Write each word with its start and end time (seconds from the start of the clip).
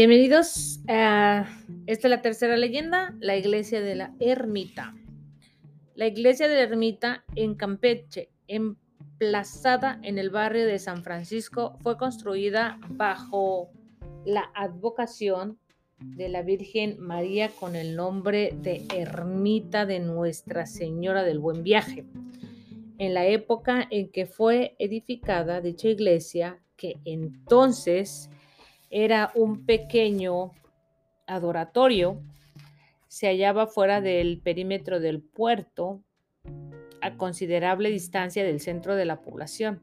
Bienvenidos 0.00 0.80
a 0.88 1.46
esta 1.86 2.08
es 2.08 2.10
la 2.10 2.22
tercera 2.22 2.56
leyenda, 2.56 3.14
la 3.20 3.36
iglesia 3.36 3.82
de 3.82 3.94
la 3.96 4.14
ermita. 4.18 4.94
La 5.94 6.06
iglesia 6.06 6.48
de 6.48 6.54
la 6.54 6.62
ermita 6.62 7.22
en 7.34 7.54
Campeche, 7.54 8.30
emplazada 8.48 10.00
en 10.02 10.16
el 10.16 10.30
barrio 10.30 10.64
de 10.64 10.78
San 10.78 11.04
Francisco, 11.04 11.76
fue 11.82 11.98
construida 11.98 12.80
bajo 12.88 13.72
la 14.24 14.50
advocación 14.54 15.58
de 15.98 16.30
la 16.30 16.40
Virgen 16.40 16.98
María 16.98 17.50
con 17.50 17.76
el 17.76 17.94
nombre 17.94 18.54
de 18.56 18.86
Ermita 18.96 19.84
de 19.84 20.00
Nuestra 20.00 20.64
Señora 20.64 21.24
del 21.24 21.40
Buen 21.40 21.62
Viaje. 21.62 22.06
En 22.96 23.12
la 23.12 23.26
época 23.26 23.86
en 23.90 24.10
que 24.10 24.24
fue 24.24 24.76
edificada 24.78 25.60
dicha 25.60 25.88
iglesia, 25.88 26.58
que 26.78 26.94
entonces 27.04 28.30
era 28.90 29.30
un 29.34 29.64
pequeño 29.64 30.50
adoratorio, 31.26 32.20
se 33.06 33.28
hallaba 33.28 33.66
fuera 33.66 34.00
del 34.00 34.40
perímetro 34.40 35.00
del 35.00 35.22
puerto, 35.22 36.02
a 37.00 37.16
considerable 37.16 37.90
distancia 37.90 38.44
del 38.44 38.60
centro 38.60 38.94
de 38.96 39.04
la 39.04 39.22
población. 39.22 39.82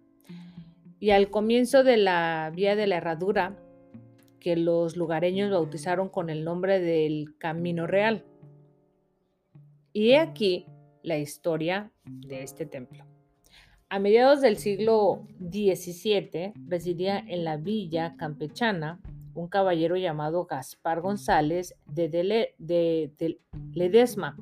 Y 0.99 1.11
al 1.11 1.29
comienzo 1.29 1.83
de 1.83 1.97
la 1.97 2.51
vía 2.53 2.75
de 2.75 2.87
la 2.87 2.97
herradura, 2.97 3.57
que 4.39 4.55
los 4.55 4.97
lugareños 4.97 5.51
bautizaron 5.51 6.09
con 6.09 6.29
el 6.29 6.43
nombre 6.43 6.79
del 6.79 7.37
Camino 7.37 7.87
Real. 7.87 8.25
Y 9.93 10.11
he 10.11 10.19
aquí 10.19 10.65
la 11.01 11.17
historia 11.17 11.91
de 12.05 12.43
este 12.43 12.65
templo. 12.65 13.05
A 13.89 13.99
mediados 13.99 14.41
del 14.41 14.57
siglo 14.57 15.25
XVII 15.39 16.51
residía 16.67 17.19
en 17.19 17.45
la 17.45 17.55
villa 17.55 18.17
campechana 18.17 18.99
un 19.33 19.47
caballero 19.47 19.95
llamado 19.95 20.43
Gaspar 20.43 20.99
González 20.99 21.73
de, 21.85 22.53
Ledesma, 23.73 24.35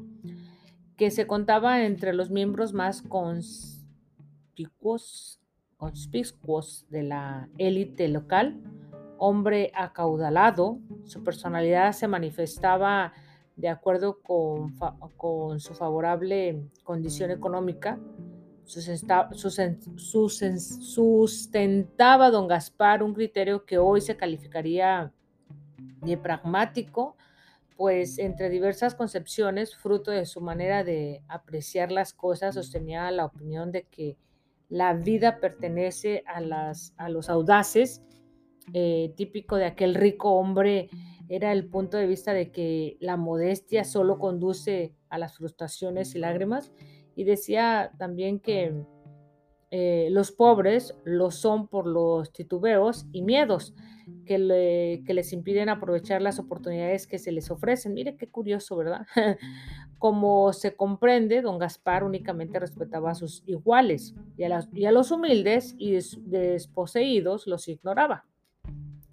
que 0.98 1.12
se 1.12 1.28
contaba 1.28 1.86
entre 1.86 2.14
los 2.14 2.32
miembros 2.32 2.74
más 2.74 3.04
conspicuos, 3.04 3.80
conspicuos 5.78 6.88
de 6.90 7.04
la 7.04 7.48
élite 7.60 8.08
local, 8.08 8.60
hombre 9.20 9.72
acaudalado, 9.76 10.80
su 11.04 11.24
personalidad 11.24 11.92
se 11.92 12.08
manifestaba 12.08 13.14
de 13.56 13.70
acuerdo 13.70 14.20
con, 14.24 14.76
con 15.18 15.60
su 15.60 15.76
favorable 15.76 16.68
condición 16.84 17.30
económica, 17.30 18.00
sustentaba 18.66 19.30
don 22.32 22.48
Gaspar 22.48 23.04
un 23.04 23.14
criterio 23.14 23.66
que 23.66 23.78
hoy 23.78 24.02
se 24.02 24.18
calificaría 24.18 25.14
de 26.02 26.18
pragmático, 26.18 27.16
pues 27.78 28.18
entre 28.20 28.50
diversas 28.50 28.96
concepciones, 28.96 29.76
fruto 29.76 30.12
de 30.12 30.26
su 30.26 30.42
manera 30.42 30.84
de 30.84 31.22
apreciar 31.28 31.92
las 31.92 32.14
cosas, 32.14 32.56
sostenía 32.56 33.12
la 33.12 33.26
opinión 33.26 33.72
de 33.72 33.84
que 33.84 34.18
la 34.70 34.94
vida 34.94 35.40
pertenece 35.40 36.24
a, 36.26 36.42
las, 36.42 36.94
a 36.98 37.10
los 37.10 37.30
audaces, 37.30 38.02
eh, 38.74 39.14
típico 39.16 39.58
de 39.58 39.66
aquel 39.66 39.94
rico 39.94 40.32
hombre, 40.32 40.90
era 41.28 41.52
el 41.52 41.68
punto 41.68 41.98
de 41.98 42.08
vista 42.08 42.34
de 42.34 42.52
que 42.52 42.98
la 43.00 43.18
modestia 43.18 43.84
solo 43.84 44.20
conduce 44.20 44.96
a 45.10 45.18
las 45.18 45.38
frustraciones 45.38 46.16
y 46.16 46.20
lágrimas, 46.20 46.72
y 47.16 47.24
decía 47.24 47.92
también 47.98 48.40
que 48.40 48.74
eh, 49.72 50.08
los 50.12 50.32
pobres 50.32 50.96
lo 51.04 51.32
son 51.32 51.68
por 51.68 51.88
los 51.88 52.32
titubeos 52.32 53.08
y 53.12 53.24
miedos 53.24 53.74
que, 54.26 54.38
les 54.38 55.34
impiden 55.34 55.70
aprovechar 55.70 56.22
las 56.22 56.40
oportunidades 56.40 57.08
que 57.08 57.20
se 57.20 57.32
les 57.32 57.50
ofrecen. 57.50 57.94
Mire 57.94 58.16
qué 58.16 58.28
curioso, 58.28 58.78
¿verdad? 58.78 59.06
Como 60.00 60.54
se 60.54 60.76
comprende, 60.76 61.42
don 61.42 61.58
Gaspar 61.58 62.04
únicamente 62.04 62.60
respetaba 62.60 63.12
a 63.12 63.16
sus 63.16 63.44
iguales 63.48 64.14
y 64.38 64.44
a, 64.44 64.68
y 64.74 64.86
a 64.86 64.92
los 64.92 65.12
humildes 65.12 65.76
y 65.78 65.98
desposeídos 66.26 67.48
los 67.48 67.68
ignoraba, 67.68 68.26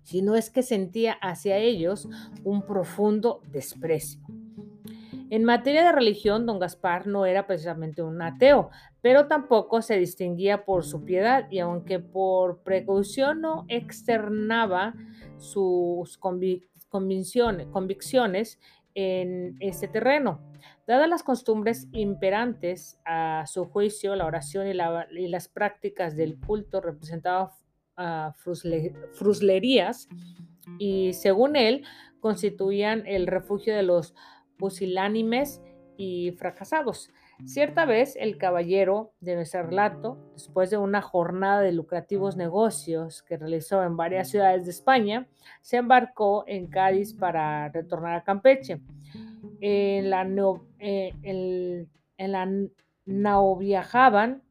sino 0.03 0.37
es 0.37 0.51
que 0.51 0.63
sentía 0.63 1.13
hacia 1.15 1.57
ellos 1.57 2.09
un 2.45 2.63
profundo 2.67 3.41
desprecio. 3.51 4.21
En 5.33 5.45
materia 5.45 5.83
de 5.83 5.93
religión, 5.93 6.45
don 6.45 6.59
Gaspar 6.59 7.07
no 7.07 7.25
era 7.25 7.47
precisamente 7.47 8.03
un 8.03 8.21
ateo, 8.21 8.69
pero 9.01 9.29
tampoco 9.29 9.81
se 9.81 9.97
distinguía 9.97 10.67
por 10.67 10.85
su 10.85 11.07
piedad 11.07 11.51
y 11.51 11.61
aunque 11.61 12.01
por 12.01 12.59
precaución 12.59 13.41
no 13.41 13.65
externaba 13.69 14.93
sus 15.39 16.19
convicciones 16.19 18.59
en 18.95 19.57
este 19.61 19.89
terreno. 19.89 20.43
Dadas 20.87 21.09
las 21.09 21.23
costumbres 21.23 21.89
imperantes 21.93 23.01
a 23.07 23.47
su 23.47 23.65
juicio, 23.65 24.15
la 24.17 24.27
oración 24.27 24.67
y, 24.67 25.29
las 25.29 25.49
prácticas 25.49 26.15
del 26.15 26.39
culto 26.39 26.83
representaban 26.83 27.49
fruslerías 29.15 30.09
y 30.79 31.15
según 31.15 31.57
él 31.57 31.87
constituían 32.21 33.07
el 33.07 33.27
refugio 33.27 33.75
de 33.75 33.83
los 33.83 34.15
pusilánimes 34.63 35.61
y 35.97 36.31
fracasados. 36.39 37.11
Cierta 37.47 37.85
vez 37.85 38.15
el 38.15 38.39
caballero 38.39 39.13
de 39.19 39.35
nuestro 39.35 39.65
relato, 39.65 40.19
después 40.35 40.71
de 40.71 40.77
una 40.77 41.03
jornada 41.03 41.63
de 41.63 41.73
lucrativos 41.73 42.37
negocios 42.37 43.25
que 43.25 43.37
realizó 43.39 43.83
en 43.83 43.97
varias 43.97 44.31
ciudades 44.31 44.65
de 44.65 44.71
España, 44.71 45.27
se 45.63 45.79
embarcó 45.79 46.45
en 46.47 46.69
Cádiz 46.69 47.13
para 47.13 47.71
retornar 47.71 48.15
a 48.15 48.23
Campeche. 48.23 48.81
En 49.61 50.11
la, 50.11 50.23
eh, 50.79 51.13
en 51.23 52.33
la 52.33 52.49
nao 53.05 53.57
viajaban 53.57 54.45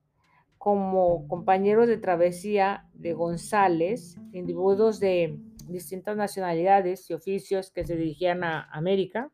como 0.57 1.25
compañeros 1.29 1.87
de 1.87 1.97
travesía 1.97 2.85
de 2.93 3.13
González, 3.13 4.17
individuos 4.33 4.99
de 4.99 5.39
distintas 5.69 6.17
nacionalidades 6.17 7.09
y 7.09 7.13
oficios 7.13 7.71
que 7.71 7.85
se 7.85 7.95
dirigían 7.95 8.43
a 8.43 8.63
América 8.73 9.31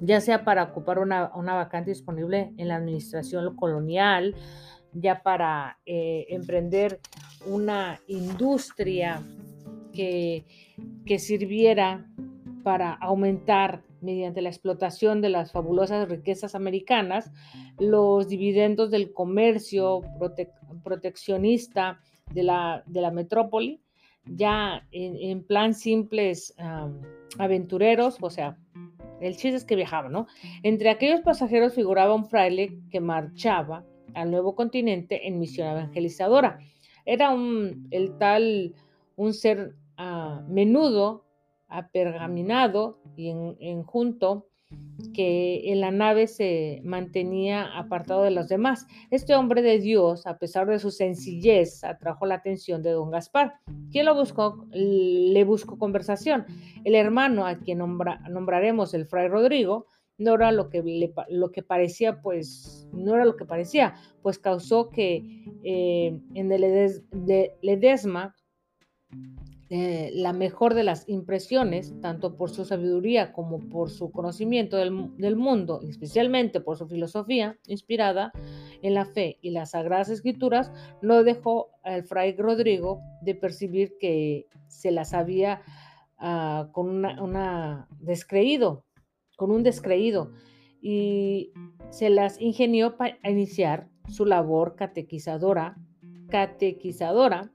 ya 0.00 0.20
sea 0.20 0.44
para 0.44 0.64
ocupar 0.64 0.98
una, 0.98 1.28
vacante 1.28 1.90
disponible 1.90 2.52
en 2.56 2.68
la 2.68 2.76
administración 2.76 3.54
colonial, 3.56 4.34
ya 4.92 5.22
para 5.22 5.78
eh, 5.86 6.26
emprender 6.30 7.00
una 7.46 8.00
industria 8.08 9.22
que, 9.92 10.44
que 11.06 11.18
sirviera 11.18 12.06
para 12.62 12.92
aumentar 12.94 13.82
mediante 14.00 14.40
la 14.40 14.48
explotación 14.48 15.20
de 15.20 15.28
las 15.28 15.52
fabulosas 15.52 16.08
riquezas 16.08 16.54
americanas 16.54 17.30
los 17.78 18.28
dividendos 18.28 18.90
del 18.90 19.12
comercio 19.12 20.00
proteccionista 20.82 22.00
de 22.32 22.42
la, 22.42 22.82
de 22.86 23.00
la 23.00 23.10
metrópoli, 23.10 23.82
ya 24.24 24.86
en, 24.92 25.44
plan 25.44 25.74
simples 25.74 26.54
aventureros, 27.38 28.18
o 28.20 28.30
sea, 28.30 28.56
el 29.20 29.36
chiste 29.36 29.56
es 29.56 29.64
que 29.64 29.76
viajaba, 29.76 30.08
¿no? 30.08 30.26
Entre 30.62 30.90
aquellos 30.90 31.20
pasajeros 31.20 31.74
figuraba 31.74 32.14
un 32.14 32.26
fraile 32.26 32.78
que 32.90 33.00
marchaba 33.00 33.84
al 34.14 34.30
nuevo 34.30 34.54
continente 34.54 35.28
en 35.28 35.38
misión 35.38 35.68
evangelizadora. 35.68 36.58
Era 37.04 37.30
un, 37.30 37.88
el 37.90 38.18
tal, 38.18 38.74
un 39.16 39.32
ser 39.32 39.74
ah, 39.96 40.42
menudo, 40.48 41.24
apergaminado 41.68 42.98
y 43.16 43.30
en, 43.30 43.56
en 43.60 43.82
junto 43.84 44.49
que 45.14 45.72
en 45.72 45.80
la 45.80 45.90
nave 45.90 46.26
se 46.26 46.80
mantenía 46.84 47.76
apartado 47.78 48.22
de 48.22 48.30
los 48.30 48.48
demás. 48.48 48.86
Este 49.10 49.34
hombre 49.34 49.62
de 49.62 49.78
Dios, 49.78 50.26
a 50.26 50.38
pesar 50.38 50.66
de 50.66 50.78
su 50.78 50.90
sencillez, 50.90 51.84
atrajo 51.84 52.26
la 52.26 52.36
atención 52.36 52.82
de 52.82 52.90
don 52.90 53.10
Gaspar, 53.10 53.54
quien 53.90 54.06
lo 54.06 54.14
buscó, 54.14 54.66
le 54.72 55.44
buscó 55.44 55.78
conversación. 55.78 56.46
El 56.84 56.94
hermano, 56.94 57.46
a 57.46 57.58
quien 57.58 57.78
nombraremos 57.78 58.94
el 58.94 59.06
fray 59.06 59.28
Rodrigo, 59.28 59.86
no 60.18 60.34
era 60.34 60.52
lo 60.52 60.68
que, 60.68 61.12
lo 61.28 61.50
que 61.50 61.62
parecía, 61.62 62.20
pues, 62.20 62.86
no 62.92 63.14
era 63.14 63.24
lo 63.24 63.36
que 63.36 63.46
parecía, 63.46 63.94
pues 64.22 64.38
causó 64.38 64.90
que 64.90 65.24
eh, 65.64 66.20
en 66.34 66.52
el 66.52 67.02
Ledesma 67.62 68.36
eh, 69.72 70.10
la 70.14 70.32
mejor 70.32 70.74
de 70.74 70.82
las 70.82 71.08
impresiones, 71.08 71.94
tanto 72.00 72.34
por 72.34 72.50
su 72.50 72.64
sabiduría 72.64 73.32
como 73.32 73.60
por 73.68 73.88
su 73.88 74.10
conocimiento 74.10 74.76
del, 74.76 75.36
mundo, 75.36 75.80
especialmente 75.88 76.60
por 76.60 76.76
su 76.76 76.88
filosofía 76.88 77.56
inspirada 77.68 78.32
en 78.82 78.94
la 78.94 79.04
fe 79.04 79.38
y 79.42 79.50
las 79.50 79.70
sagradas 79.70 80.08
escrituras, 80.08 80.72
no 81.02 81.22
dejó 81.22 81.70
al 81.84 82.02
fray 82.02 82.34
Rodrigo 82.36 83.00
de 83.22 83.36
percibir 83.36 83.96
que 84.00 84.48
se 84.66 84.90
las 84.90 85.14
había 85.14 85.62
ah, 86.18 86.70
con 86.72 87.06
descreído, 88.00 88.84
con 89.36 89.52
un 89.52 89.62
descreído, 89.62 90.32
y 90.82 91.52
se 91.90 92.10
las 92.10 92.40
ingenió 92.40 92.96
para 92.96 93.18
iniciar 93.22 93.88
su 94.08 94.24
labor 94.24 94.74
catequizadora, 94.74 95.76
catequizadora 96.28 97.52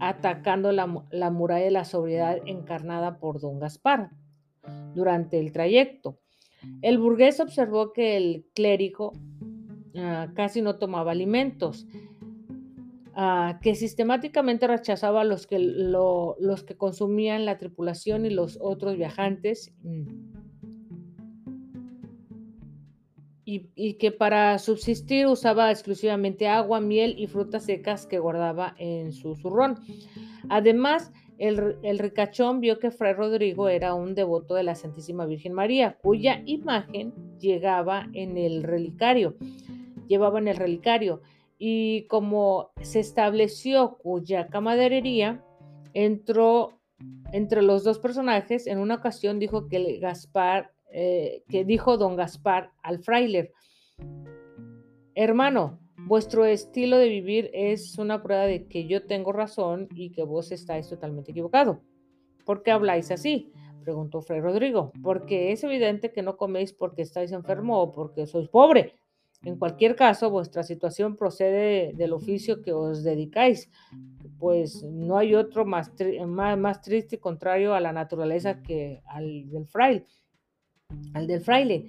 atacando 0.00 0.72
la, 0.72 1.04
la 1.10 1.30
muralla 1.30 1.64
de 1.64 1.70
la 1.70 1.84
sobriedad 1.84 2.38
encarnada 2.46 3.18
por 3.18 3.40
don 3.40 3.58
Gaspar. 3.58 4.10
Durante 4.94 5.40
el 5.40 5.50
trayecto, 5.50 6.20
el 6.80 6.98
burgués 6.98 7.40
observó 7.40 7.92
que 7.92 8.16
el 8.16 8.46
clérigo 8.54 9.12
ah, 9.96 10.28
casi 10.34 10.62
no 10.62 10.76
tomaba 10.76 11.10
alimentos, 11.10 11.86
ah, 13.14 13.58
que 13.62 13.74
sistemáticamente 13.74 14.66
rechazaba 14.66 15.22
a 15.22 15.24
los 15.24 15.46
que, 15.46 15.58
los 15.58 16.64
que 16.64 16.76
consumían 16.76 17.44
la 17.44 17.58
tripulación 17.58 18.26
y 18.26 18.30
los 18.30 18.58
otros 18.60 18.96
viajantes. 18.96 19.72
Mm, 19.82 20.41
y, 23.74 23.94
que 23.94 24.12
para 24.12 24.58
subsistir 24.58 25.26
usaba 25.26 25.70
exclusivamente 25.70 26.48
agua, 26.48 26.80
miel 26.80 27.14
y 27.18 27.26
frutas 27.26 27.64
secas 27.64 28.06
que 28.06 28.18
guardaba 28.18 28.74
en 28.78 29.12
su 29.12 29.34
zurrón. 29.36 29.78
Además, 30.48 31.12
el, 31.38 31.98
ricachón 31.98 32.60
vio 32.60 32.78
que 32.78 32.90
Fray 32.90 33.14
Rodrigo 33.14 33.68
era 33.68 33.94
un 33.94 34.14
devoto 34.14 34.54
de 34.54 34.62
la 34.62 34.74
Santísima 34.74 35.26
Virgen 35.26 35.52
María, 35.52 35.98
cuya 36.00 36.42
imagen 36.46 37.12
llegaba 37.38 38.08
en 38.12 38.38
el 38.38 38.62
relicario, 38.62 39.36
llevaba 40.06 40.38
en 40.38 40.48
el 40.48 40.56
relicario. 40.56 41.20
Y 41.58 42.06
como 42.06 42.70
se 42.80 43.00
estableció 43.00 43.98
cuya 43.98 44.48
camaderería, 44.48 45.44
entró 45.94 46.78
entre 47.32 47.62
los 47.62 47.84
dos 47.84 47.98
personajes, 47.98 48.66
en 48.66 48.78
una 48.78 48.96
ocasión 48.96 49.38
dijo 49.38 49.68
que 49.68 49.98
Gaspar 49.98 50.71
eh, 50.92 51.42
que 51.48 51.64
dijo 51.64 51.96
don 51.96 52.16
Gaspar 52.16 52.70
al 52.82 52.98
frailer, 52.98 53.52
hermano, 55.14 55.80
vuestro 56.06 56.44
estilo 56.44 56.98
de 56.98 57.08
vivir 57.08 57.50
es 57.54 57.98
una 57.98 58.22
prueba 58.22 58.44
de 58.44 58.66
que 58.66 58.86
yo 58.86 59.06
tengo 59.06 59.32
razón 59.32 59.88
y 59.94 60.10
que 60.10 60.22
vos 60.22 60.52
estáis 60.52 60.88
totalmente 60.88 61.30
equivocado. 61.30 61.80
¿Por 62.44 62.62
qué 62.62 62.70
habláis 62.70 63.10
así? 63.10 63.52
preguntó 63.82 64.22
Fray 64.22 64.40
Rodrigo. 64.40 64.92
Porque 65.02 65.52
es 65.52 65.64
evidente 65.64 66.12
que 66.12 66.22
no 66.22 66.36
coméis 66.36 66.72
porque 66.72 67.02
estáis 67.02 67.32
enfermo 67.32 67.80
o 67.80 67.92
porque 67.92 68.26
sois 68.26 68.48
pobre. 68.48 68.94
En 69.44 69.58
cualquier 69.58 69.96
caso, 69.96 70.30
vuestra 70.30 70.62
situación 70.62 71.16
procede 71.16 71.92
del 71.94 72.12
oficio 72.12 72.62
que 72.62 72.72
os 72.72 73.02
dedicáis, 73.02 73.68
pues 74.38 74.84
no 74.84 75.18
hay 75.18 75.34
otro 75.34 75.64
más, 75.64 75.92
más, 76.26 76.56
más 76.56 76.80
triste 76.80 77.16
y 77.16 77.18
contrario 77.18 77.74
a 77.74 77.80
la 77.80 77.92
naturaleza 77.92 78.62
que 78.62 79.02
al 79.06 79.50
del 79.50 79.66
fraile 79.66 80.06
al 81.14 81.26
del 81.26 81.40
fraile, 81.40 81.86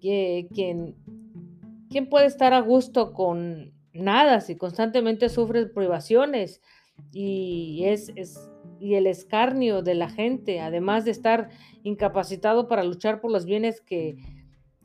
que, 0.00 0.48
quien, 0.52 0.96
¿quién 1.90 2.08
puede 2.08 2.26
estar 2.26 2.52
a 2.52 2.60
gusto 2.60 3.12
con 3.12 3.72
nada 3.92 4.40
si 4.40 4.56
constantemente 4.56 5.28
sufre 5.28 5.66
privaciones 5.66 6.60
y, 7.12 7.84
es, 7.84 8.12
y 8.80 8.94
el 8.94 9.06
escarnio 9.06 9.82
de 9.82 9.94
la 9.94 10.08
gente, 10.08 10.60
además 10.60 11.04
de 11.04 11.10
estar 11.10 11.50
incapacitado 11.82 12.68
para 12.68 12.84
luchar 12.84 13.20
por 13.20 13.30
los 13.30 13.44
bienes 13.46 13.80
que, 13.80 14.16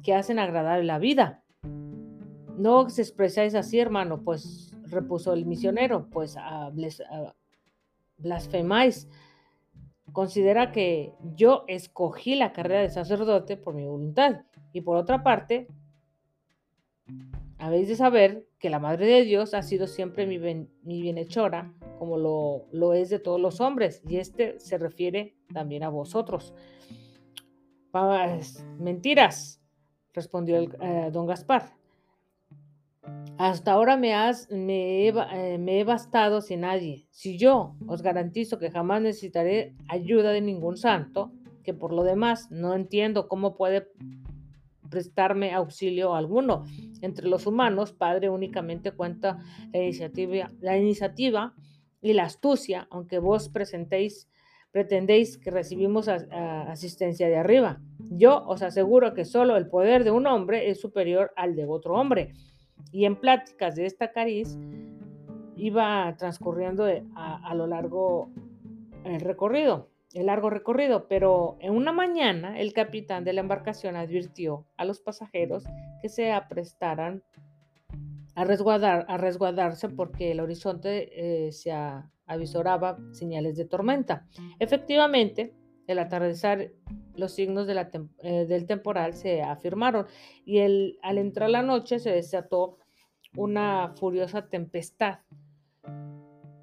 que 0.03 0.13
hacen 0.13 0.39
agradable 0.39 0.85
la 0.85 0.99
vida? 0.99 1.43
No 2.57 2.81
os 2.81 2.99
expresáis 2.99 3.55
así, 3.55 3.79
hermano, 3.79 4.23
pues 4.23 4.71
repuso 4.83 5.33
el 5.33 5.45
misionero, 5.45 6.07
pues 6.11 6.35
blasfemáis 8.17 9.07
considera 10.11 10.71
que 10.71 11.13
yo 11.35 11.63
escogí 11.67 12.35
la 12.35 12.53
carrera 12.53 12.81
de 12.81 12.89
sacerdote 12.89 13.57
por 13.57 13.73
mi 13.73 13.85
voluntad. 13.85 14.41
Y 14.73 14.81
por 14.81 14.97
otra 14.97 15.23
parte, 15.23 15.67
habéis 17.57 17.87
de 17.87 17.95
saber 17.95 18.47
que 18.59 18.69
la 18.69 18.79
Madre 18.79 19.05
de 19.05 19.23
Dios 19.23 19.53
ha 19.53 19.61
sido 19.63 19.87
siempre 19.87 20.25
mi, 20.25 20.37
bienhechora, 20.83 21.73
como 21.99 22.17
lo, 22.17 22.93
es 22.93 23.09
de 23.09 23.19
todos 23.19 23.39
los 23.39 23.61
hombres, 23.61 24.01
y 24.07 24.17
este 24.17 24.59
se 24.59 24.77
refiere 24.77 25.35
también 25.53 25.83
a 25.83 25.89
vosotros. 25.89 26.53
mentiras, 28.79 29.61
respondió 30.13 30.57
el, 30.57 30.75
eh, 30.81 31.09
don 31.11 31.25
Gaspar. 31.25 31.80
Hasta 33.37 33.71
ahora 33.71 33.97
me, 33.97 34.13
has, 34.13 34.49
me, 34.51 35.07
he, 35.07 35.09
eh, 35.09 35.57
me 35.57 35.79
he 35.79 35.83
bastado 35.83 36.41
sin 36.41 36.61
nadie. 36.61 37.07
Si 37.09 37.37
yo 37.37 37.75
os 37.87 38.01
garantizo 38.01 38.59
que 38.59 38.69
jamás 38.69 39.01
necesitaré 39.01 39.75
ayuda 39.87 40.31
de 40.31 40.41
ningún 40.41 40.77
santo, 40.77 41.31
que 41.63 41.73
por 41.73 41.93
lo 41.93 42.03
demás 42.03 42.51
no 42.51 42.75
entiendo 42.75 43.27
cómo 43.27 43.55
puede 43.55 43.87
prestarme 44.89 45.53
auxilio 45.53 46.13
alguno. 46.13 46.65
Entre 47.01 47.27
los 47.27 47.47
humanos, 47.47 47.93
Padre 47.93 48.29
únicamente 48.29 48.91
cuenta 48.91 49.39
la 50.59 50.77
iniciativa, 50.77 51.55
y 52.03 52.13
la 52.13 52.23
astucia, 52.23 52.87
aunque 52.89 53.19
vos 53.19 53.49
presentéis, 53.49 54.27
pretendéis 54.71 55.37
que 55.37 55.51
recibimos 55.51 56.07
asistencia 56.07 57.27
de 57.27 57.37
arriba. 57.37 57.79
Yo 58.09 58.43
os 58.45 58.61
aseguro 58.63 59.13
que 59.13 59.25
solo 59.25 59.55
el 59.55 59.67
poder 59.67 60.03
de 60.03 60.11
un 60.11 60.25
hombre 60.25 60.69
es 60.69 60.81
superior 60.81 61.31
al 61.35 61.55
de 61.55 61.65
otro 61.65 61.93
hombre. 61.93 62.33
Y 62.91 63.05
en 63.05 63.15
pláticas 63.15 63.75
de 63.75 63.85
esta 63.85 64.11
cariz 64.11 64.57
iba 65.55 66.15
transcurriendo 66.17 66.85
a, 67.15 67.55
lo 67.55 67.67
largo 67.67 68.31
el 69.03 69.21
recorrido, 69.21 69.89
el 70.13 70.25
largo 70.25 70.49
recorrido, 70.49 71.07
pero 71.07 71.57
en 71.59 71.73
una 71.73 71.91
mañana 71.91 72.59
el 72.59 72.73
capitán 72.73 73.23
de 73.23 73.33
la 73.33 73.41
embarcación 73.41 73.95
advirtió 73.95 74.65
a 74.77 74.85
los 74.85 75.01
pasajeros 75.01 75.63
que 76.01 76.09
se 76.09 76.31
aprestaran 76.31 77.23
a, 78.35 78.43
resguardar, 78.43 79.05
a 79.07 79.17
resguardarse 79.17 79.89
porque 79.89 80.31
el 80.31 80.39
horizonte 80.39 81.45
eh, 81.47 81.51
se 81.51 81.71
avisoraba 82.25 82.97
señales 83.11 83.55
de 83.57 83.65
tormenta. 83.65 84.25
Efectivamente, 84.59 85.53
el 85.87 85.99
atardecer, 85.99 86.73
los 87.15 87.33
signos 87.33 87.67
eh, 87.69 88.45
del 88.47 88.65
temporal 88.65 89.13
se 89.13 89.41
afirmaron 89.41 90.05
y 90.45 90.59
el, 90.59 90.97
al 91.01 91.17
entrar 91.17 91.49
la 91.49 91.61
noche 91.61 91.99
se 91.99 92.11
desató 92.11 92.77
una 93.35 93.93
furiosa 93.95 94.47
tempestad. 94.47 95.19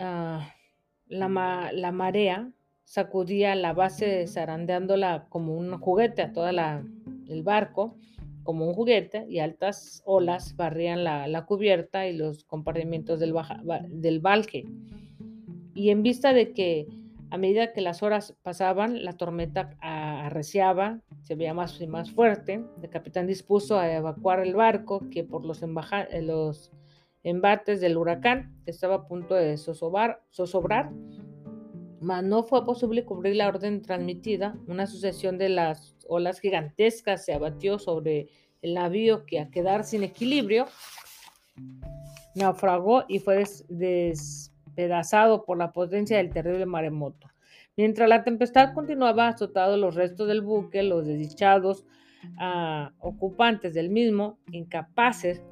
Ah, 0.00 0.54
la, 1.06 1.28
marea 1.28 2.52
sacudía 2.84 3.54
la 3.54 3.72
base 3.72 4.26
zarandeándola 4.26 5.26
como 5.28 5.56
un 5.56 5.78
juguete 5.78 6.22
a 6.22 6.32
toda 6.32 6.52
la, 6.52 6.84
el 7.28 7.42
barco, 7.42 7.96
como 8.42 8.66
un 8.66 8.74
juguete, 8.74 9.26
y 9.28 9.40
altas 9.40 10.02
olas 10.06 10.56
barrían 10.56 11.04
la, 11.04 11.44
cubierta 11.46 12.06
y 12.06 12.16
los 12.16 12.44
compartimientos 12.44 13.20
del, 13.20 13.34
del 13.88 14.20
balje. 14.20 14.64
Y 15.74 15.90
en 15.90 16.02
vista 16.02 16.32
de 16.32 16.52
que 16.52 16.86
a 17.30 17.36
medida 17.36 17.72
que 17.72 17.80
las 17.80 18.02
horas 18.02 18.34
pasaban, 18.42 19.04
la 19.04 19.12
tormenta 19.12 19.76
arreciaba, 19.80 21.00
se 21.22 21.34
veía 21.34 21.54
más 21.54 21.80
y 21.80 21.86
más 21.86 22.10
fuerte. 22.10 22.64
El 22.82 22.90
capitán 22.90 23.26
dispuso 23.26 23.78
a 23.78 23.92
evacuar 23.92 24.40
el 24.40 24.54
barco 24.54 25.08
que 25.10 25.24
por 25.24 25.44
los, 25.44 25.62
eh, 25.62 26.70
embates 27.24 27.80
del 27.80 27.96
huracán 27.96 28.54
estaba 28.64 28.94
a 28.94 29.08
punto 29.08 29.34
de 29.34 29.56
zozobrar, 29.58 30.92
mas 32.00 32.24
no 32.24 32.44
fue 32.44 32.64
posible 32.64 33.04
cubrir 33.04 33.36
la 33.36 33.48
orden 33.48 33.82
transmitida. 33.82 34.56
Una 34.66 34.86
sucesión 34.86 35.36
de 35.36 35.50
las 35.50 35.96
olas 36.08 36.40
gigantescas 36.40 37.24
se 37.24 37.34
abatió 37.34 37.78
sobre 37.78 38.28
el 38.62 38.74
navío 38.74 39.26
que 39.26 39.40
a 39.40 39.50
quedar 39.50 39.84
sin 39.84 40.02
equilibrio 40.02 40.66
naufragó 42.34 43.04
y 43.08 43.18
fue 43.18 43.44
des 43.68 44.52
despedazado 44.78 45.44
por 45.44 45.58
la 45.58 45.72
potencia 45.72 46.18
del 46.18 46.30
terrible 46.30 46.64
maremoto. 46.64 47.28
Mientras 47.76 48.08
la 48.08 48.22
tempestad 48.22 48.74
continuaba 48.74 49.28
azotando 49.28 49.76
los 49.76 49.96
restos 49.96 50.28
del 50.28 50.40
buque, 50.40 50.84
los 50.84 51.04
desdichados 51.04 51.84
ah, 52.38 52.92
ocupantes 53.00 53.74
del 53.74 53.90
mismo, 53.90 54.38
incapaces 54.52 55.42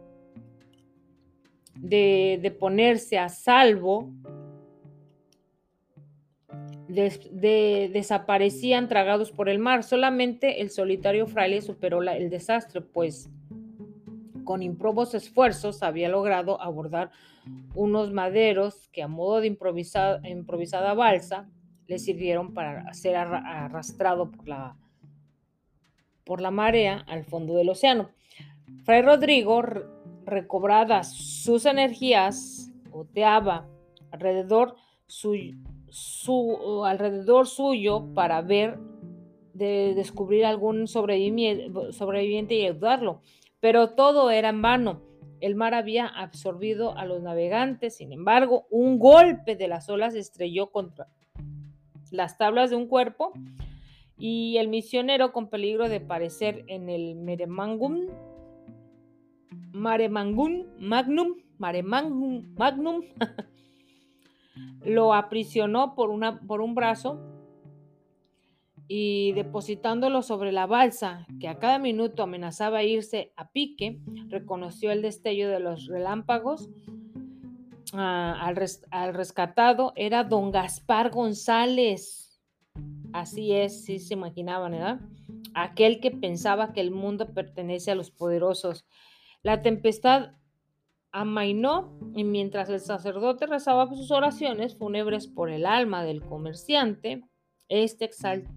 de, 1.74 2.56
ponerse 2.58 3.18
a 3.18 3.28
salvo, 3.28 4.12
desaparecían 6.88 8.88
tragados 8.88 9.32
por 9.32 9.48
el 9.48 9.58
mar. 9.58 9.82
Solamente 9.82 10.62
el 10.62 10.70
solitario 10.70 11.26
fraile 11.26 11.62
superó 11.62 12.00
el 12.02 12.30
desastre, 12.30 12.80
pues 12.80 13.28
con 14.46 14.62
improbos 14.62 15.12
esfuerzos 15.12 15.82
había 15.82 16.08
logrado 16.08 16.62
abordar 16.62 17.10
unos 17.74 18.12
maderos 18.12 18.88
que 18.92 19.02
a 19.02 19.08
modo 19.08 19.42
de 19.42 19.48
improvisada, 19.48 20.26
improvisada 20.26 20.94
balsa 20.94 21.50
le 21.86 21.98
sirvieron 21.98 22.54
para 22.54 22.94
ser 22.94 23.16
arrastrado 23.16 24.30
por 24.30 24.48
la, 24.48 24.76
por 26.24 26.40
la 26.40 26.50
marea 26.50 27.04
al 27.06 27.24
fondo 27.24 27.54
del 27.56 27.68
océano. 27.68 28.08
Fray 28.84 29.02
Rodrigo, 29.02 29.62
recobradas 30.24 31.12
sus 31.12 31.66
energías, 31.66 32.72
oteaba 32.90 33.68
alrededor, 34.10 34.76
su, 35.06 36.84
alrededor 36.84 37.46
suyo 37.46 38.12
para 38.14 38.42
ver 38.42 38.78
de 39.54 39.94
descubrir 39.94 40.44
algún 40.44 40.86
sobreviviente 40.86 42.54
y 42.54 42.66
ayudarlo. 42.66 43.22
Pero 43.66 43.96
todo 43.96 44.30
era 44.30 44.50
en 44.50 44.62
vano. 44.62 45.02
el 45.40 45.56
mar 45.56 45.74
había 45.74 46.06
absorbido 46.06 46.96
a 46.96 47.04
los 47.04 47.20
navegantes. 47.20 47.96
Sin 47.96 48.12
embargo, 48.12 48.68
un 48.70 49.00
golpe 49.00 49.56
de 49.56 49.66
las 49.66 49.88
olas 49.88 50.14
estrelló 50.14 50.70
contra 50.70 51.08
las 52.12 52.38
tablas 52.38 52.70
de 52.70 52.76
un 52.76 52.86
cuerpo 52.86 53.32
y 54.16 54.56
el 54.58 54.68
misionero, 54.68 55.32
con 55.32 55.50
peligro 55.50 55.88
de 55.88 55.98
parecer 55.98 56.62
en 56.68 56.88
el 56.88 57.16
Meremangum, 57.16 58.06
Maremangum, 59.72 60.66
Magnum, 60.78 61.34
Maremangum, 61.58 62.54
Magnum, 62.56 63.02
lo 64.84 65.12
aprisionó 65.12 65.96
por, 65.96 66.10
una, 66.10 66.38
por 66.38 66.60
un 66.60 66.76
brazo 66.76 67.18
y 68.88 69.32
depositándolo 69.32 70.22
sobre 70.22 70.52
la 70.52 70.66
balsa, 70.66 71.26
que 71.40 71.48
a 71.48 71.58
cada 71.58 71.78
minuto 71.78 72.22
amenazaba 72.22 72.84
irse 72.84 73.32
a 73.36 73.50
pique, 73.50 74.00
reconoció 74.28 74.92
el 74.92 75.02
destello 75.02 75.48
de 75.48 75.60
los 75.60 75.86
relámpagos. 75.86 76.68
Ah, 77.92 78.52
al, 78.90 79.14
rescatado 79.14 79.92
era 79.96 80.24
don 80.24 80.50
Gaspar 80.52 81.10
González. 81.10 82.40
Así 83.12 83.52
es, 83.52 83.84
sí 83.84 83.98
se 83.98 84.14
imaginaban, 84.14 84.72
¿verdad? 84.72 85.00
Aquel 85.54 86.00
que 86.00 86.10
pensaba 86.10 86.72
que 86.72 86.80
el 86.80 86.90
mundo 86.90 87.32
pertenece 87.32 87.90
a 87.90 87.94
los 87.94 88.10
poderosos. 88.10 88.84
La 89.42 89.62
tempestad 89.62 90.32
amainó 91.12 91.98
y 92.14 92.24
mientras 92.24 92.68
el 92.68 92.80
sacerdote 92.80 93.46
rezaba 93.46 93.88
sus 93.88 94.10
oraciones 94.10 94.76
fúnebres 94.76 95.26
por 95.26 95.50
el 95.50 95.64
alma 95.64 96.04
del 96.04 96.22
comerciante, 96.22 97.22
este 97.68 98.04
exaltó 98.04 98.50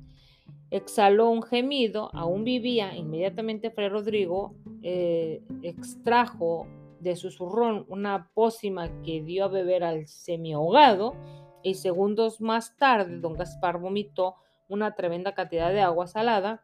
exhaló 0.71 1.29
un 1.29 1.41
gemido, 1.41 2.09
aún 2.13 2.43
vivía, 2.43 2.95
inmediatamente 2.95 3.71
Fray 3.71 3.89
Rodrigo 3.89 4.53
eh, 4.81 5.41
extrajo 5.63 6.67
de 6.99 7.15
su 7.15 7.31
zurrón 7.31 7.85
una 7.87 8.29
pócima 8.33 8.89
que 9.03 9.21
dio 9.21 9.45
a 9.45 9.47
beber 9.47 9.83
al 9.83 10.07
semiahogado 10.07 11.15
y 11.63 11.75
segundos 11.75 12.41
más 12.41 12.75
tarde 12.77 13.19
don 13.19 13.33
Gaspar 13.33 13.79
vomitó 13.79 14.35
una 14.67 14.95
tremenda 14.95 15.33
cantidad 15.33 15.71
de 15.71 15.81
agua 15.81 16.07
salada. 16.07 16.63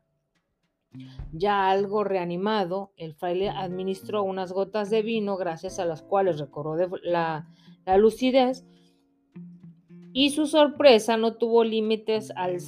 Ya 1.33 1.69
algo 1.69 2.05
reanimado, 2.05 2.93
el 2.95 3.15
fraile 3.15 3.49
administró 3.49 4.23
unas 4.23 4.53
gotas 4.53 4.89
de 4.89 5.01
vino 5.01 5.35
gracias 5.35 5.79
a 5.79 5.85
las 5.85 6.01
cuales 6.01 6.39
recobró 6.39 6.77
la, 7.03 7.49
la 7.85 7.97
lucidez 7.97 8.65
y 10.17 10.29
su 10.29 10.47
sorpresa 10.47 11.17
no 11.17 11.33
tuvo 11.33 11.65
límites 11.65 12.31
al, 12.37 12.59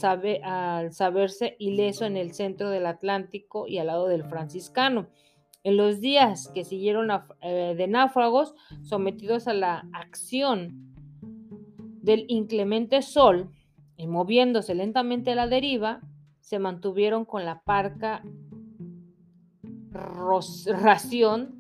al, 0.44 0.92
saberse 0.92 1.56
ileso 1.60 2.04
en 2.04 2.18
el 2.18 2.34
centro 2.34 2.70
del 2.70 2.86
Atlántico 2.86 3.70
y 3.70 3.78
al 3.78 3.88
lado 3.88 4.10
del 4.10 4.26
franciscano. 4.26 5.08
En 5.64 5.78
los 5.78 6.02
días 6.02 6.50
que 6.54 6.66
siguieron 6.66 7.10
eh, 7.40 7.74
de 7.78 7.88
náufragos 7.88 8.54
sometidos 8.84 9.48
a 9.48 9.54
la 9.54 9.88
acción 9.94 10.94
del 12.02 12.26
inclemente 12.28 13.02
sol 13.02 13.50
y 13.96 14.08
moviéndose 14.08 14.76
lentamente 14.76 15.32
a 15.32 15.36
la 15.36 15.48
deriva, 15.48 16.02
se 16.42 16.60
mantuvieron 16.60 17.24
con 17.24 17.46
la 17.46 17.62
parca 17.62 18.24
ración 19.94 21.56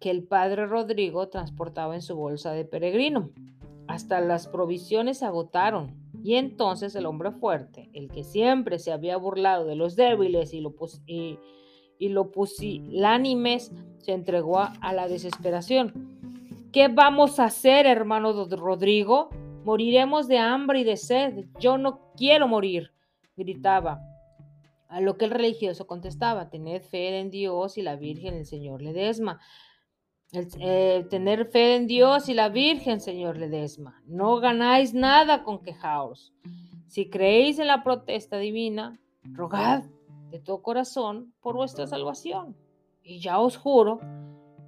que 0.00 0.10
el 0.10 0.22
padre 0.22 0.66
Rodrigo 0.66 1.30
transportaba 1.30 1.94
en 1.94 2.02
su 2.02 2.14
bolsa 2.14 2.52
de 2.52 2.66
peregrino. 2.66 3.30
Hasta 3.86 4.20
las 4.20 4.46
provisiones 4.46 5.18
se 5.18 5.26
agotaron. 5.26 6.04
Y 6.22 6.36
entonces 6.36 6.94
el 6.94 7.06
hombre 7.06 7.32
fuerte, 7.32 7.90
el 7.92 8.08
que 8.08 8.24
siempre 8.24 8.78
se 8.78 8.92
había 8.92 9.16
burlado 9.16 9.66
de 9.66 9.76
los 9.76 9.94
débiles 9.94 10.54
y 10.54 10.60
lo, 10.60 12.30
pusilánimes, 12.30 13.72
se 13.98 14.12
entregó 14.12 14.58
a, 14.60 14.92
la 14.94 15.06
desesperación. 15.06 16.14
¿Qué 16.72 16.88
vamos 16.88 17.38
a 17.38 17.44
hacer, 17.44 17.86
hermano 17.86 18.46
Rodrigo? 18.46 19.28
Moriremos 19.64 20.26
de 20.26 20.38
hambre 20.38 20.80
y 20.80 20.84
de 20.84 20.96
sed. 20.96 21.44
Yo 21.60 21.78
no 21.78 22.12
quiero 22.16 22.48
morir, 22.48 22.92
gritaba. 23.36 24.00
A 24.88 25.00
lo 25.00 25.16
que 25.18 25.24
el 25.24 25.30
religioso 25.30 25.86
contestaba, 25.86 26.50
tened 26.50 26.80
fe 26.80 27.18
en 27.18 27.30
Dios 27.30 27.76
y 27.78 27.82
la 27.82 27.96
Virgen, 27.96 28.34
el 28.34 28.46
Señor 28.46 28.80
Ledesma. 28.80 29.40
Eh, 30.36 31.06
tener 31.10 31.46
fe 31.46 31.76
en 31.76 31.86
Dios 31.86 32.28
y 32.28 32.34
la 32.34 32.48
Virgen, 32.48 33.00
señor 33.00 33.36
Ledesma. 33.36 34.02
No 34.06 34.38
ganáis 34.38 34.92
nada 34.92 35.44
con 35.44 35.62
quejaos. 35.62 36.32
Si 36.88 37.08
creéis 37.08 37.58
en 37.58 37.68
la 37.68 37.84
protesta 37.84 38.38
divina, 38.38 38.98
rogad 39.22 39.84
de 40.30 40.40
todo 40.40 40.62
corazón 40.62 41.32
por 41.40 41.54
vuestra 41.54 41.86
salvación. 41.86 42.56
Y 43.02 43.20
ya 43.20 43.38
os 43.38 43.56
juro 43.56 44.00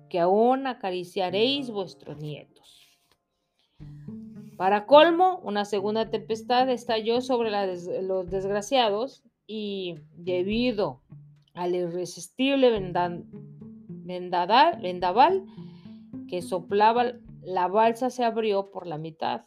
que 0.09 0.21
aún 0.21 0.67
acariciaréis 0.67 1.71
vuestros 1.71 2.19
nietos. 2.19 2.87
Para 4.57 4.87
colmo, 4.87 5.41
una 5.43 5.65
segunda 5.65 6.11
tempestad 6.11 6.71
estalló 6.71 7.21
sobre 7.21 7.51
los 8.03 8.31
desgraciados 8.31 9.25
y 9.47 9.97
debido 10.15 11.03
al 11.55 11.75
irresistible 11.75 12.71
vendaval 12.71 13.25
que 16.29 16.43
soplaba, 16.43 17.13
la 17.43 17.69
balsa 17.69 18.11
se 18.11 18.25
abrió 18.25 18.71
por 18.71 18.87
la 18.87 18.99
mitad, 18.99 19.43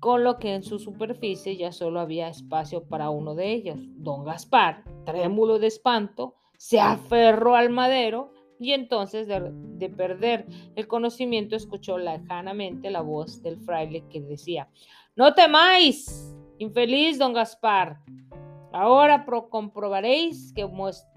con 0.00 0.24
lo 0.24 0.38
que 0.38 0.54
en 0.54 0.62
su 0.62 0.78
superficie 0.78 1.56
ya 1.56 1.72
solo 1.72 2.00
había 2.00 2.28
espacio 2.28 2.84
para 2.84 3.10
uno 3.10 3.34
de 3.34 3.52
ellos. 3.52 3.78
Don 3.96 4.24
Gaspar, 4.24 4.82
trémulo 5.04 5.58
de 5.58 5.66
espanto, 5.66 6.34
se 6.56 6.80
aferró 6.80 7.54
al 7.54 7.70
madero 7.70 8.32
y 8.58 8.72
entonces 8.72 9.26
de, 9.26 9.50
de, 9.52 9.88
perder 9.88 10.46
el 10.74 10.86
conocimiento 10.86 11.56
escuchó 11.56 11.96
lejanamente 11.96 12.90
la 12.90 13.00
voz 13.00 13.42
del 13.42 13.58
fraile 13.58 14.04
que 14.10 14.20
decía, 14.20 14.68
no 15.16 15.34
temáis, 15.34 16.34
infeliz 16.58 17.18
don 17.18 17.32
Gaspar, 17.32 18.00
ahora 18.72 19.24
comprobaréis 19.50 20.52
que 20.52 20.64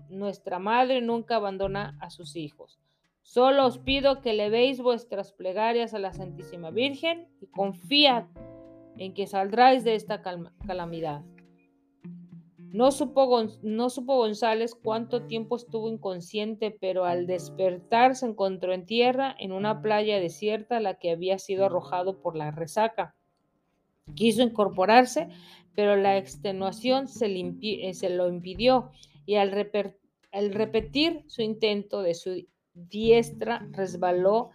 nuestra 0.09 0.59
madre 0.59 1.01
nunca 1.01 1.37
abandona 1.37 1.97
a 1.99 2.09
sus 2.09 2.35
hijos. 2.35 2.79
Solo 3.21 3.65
os 3.65 3.77
pido 3.77 4.21
que 4.21 4.33
le 4.33 4.49
veis 4.49 4.81
vuestras 4.81 5.31
plegarias 5.31 5.93
a 5.93 5.99
la 5.99 6.13
Santísima 6.13 6.71
Virgen 6.71 7.27
y 7.39 7.47
confiad 7.47 8.25
en 8.97 9.13
que 9.13 9.27
saldráis 9.27 9.83
de 9.83 9.95
esta 9.95 10.21
calamidad. 10.21 11.23
No 12.73 12.89
supo, 12.89 13.27
González 13.27 14.73
cuánto 14.73 15.27
tiempo 15.27 15.55
estuvo 15.55 15.89
inconsciente, 15.89 16.71
pero 16.71 17.05
al 17.05 17.27
despertar 17.27 18.15
se 18.15 18.25
encontró 18.25 18.73
en 18.73 18.87
tierra 18.87 19.35
en 19.39 19.51
una 19.51 19.83
playa 19.83 20.19
desierta 20.19 20.77
a 20.77 20.79
la 20.79 20.95
que 20.95 21.11
había 21.11 21.37
sido 21.37 21.65
arrojado 21.65 22.19
por 22.19 22.35
la 22.35 22.49
resaca. 22.49 23.15
Quiso 24.15 24.41
incorporarse, 24.41 25.29
pero 25.75 25.95
la 25.95 26.17
extenuación 26.17 27.07
se, 27.07 27.27
eh, 27.61 27.93
se 27.93 28.09
lo 28.09 28.27
impidió 28.27 28.89
y 29.25 29.35
al, 29.35 29.51
repetir 29.51 31.23
su 31.27 31.41
intento 31.41 32.01
de 32.01 32.13
su 32.13 32.45
diestra 32.73 33.67
resbaló 33.71 34.49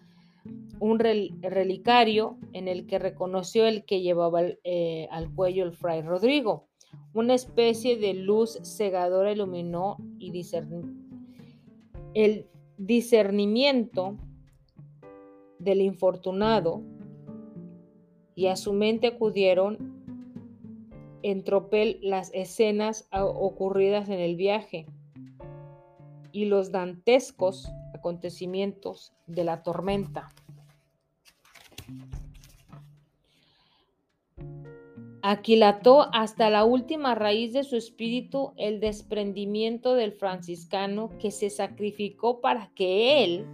un 0.81 0.99
relicario 0.99 2.39
en 2.53 2.69
el 2.69 2.87
que 2.87 2.99
reconoció 2.99 3.67
el 3.67 3.85
que 3.85 4.01
llevaba 4.01 4.43
eh, 4.65 5.09
al 5.11 5.33
cuello 5.35 5.65
el 5.65 5.73
fray 5.73 6.03
Rodrigo. 6.03 6.69
Una 7.13 7.35
especie 7.35 7.97
de 7.97 8.15
luz 8.15 8.59
cegadora 8.63 9.33
iluminó 9.33 9.97
y 10.19 10.33
el 12.15 12.47
discernimiento 12.79 14.17
del 15.59 15.83
infortunado 15.83 16.83
y 18.35 18.47
a 18.47 18.57
su 18.57 18.73
mente 18.73 19.09
acudieron 19.09 19.98
en 21.23 21.45
tropel 21.45 21.99
las 22.03 22.31
escenas 22.35 23.09
ocurridas 23.13 24.09
en 24.09 24.21
el 24.21 24.37
viaje 24.37 24.87
y 26.33 26.45
los 26.45 26.71
dantescos 26.71 27.69
acontecimientos 27.95 29.13
de 29.27 29.45
la 29.45 29.63
tormenta. 29.63 30.29
Aquilató 35.21 36.09
hasta 36.15 36.49
la 36.49 36.65
última 36.65 37.15
raíz 37.15 37.53
de 37.53 37.65
su 37.65 37.77
espíritu 37.77 38.53
el 38.57 38.79
desprendimiento 38.79 39.95
del 39.95 40.13
franciscano 40.13 41.11
que 41.19 41.33
se 41.33 41.51
sacrificó 41.51 42.41
para 42.41 42.71
que 42.75 43.25
él, 43.25 43.47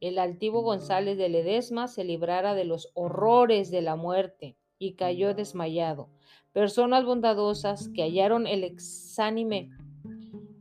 el 0.00 0.18
altivo 0.18 0.62
González 0.62 1.18
de 1.18 1.28
Ledesma, 1.28 1.88
se 1.88 2.04
librara 2.04 2.54
de 2.54 2.64
los 2.64 2.92
horrores 2.94 3.70
de 3.72 3.82
la 3.82 3.96
muerte 3.96 4.57
y 4.78 4.94
cayó 4.94 5.34
desmayado. 5.34 6.08
Personas 6.52 7.04
bondadosas 7.04 7.88
que 7.88 8.02
hallaron 8.02 8.46
el 8.46 8.64
exánime 8.64 9.70